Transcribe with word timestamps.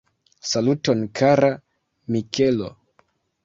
Saluton 0.51 1.01
kara 1.21 1.51
Mikelo! 2.11 2.69